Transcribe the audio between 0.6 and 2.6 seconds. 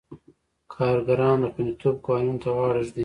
کارګران د خوندیتوب قوانینو ته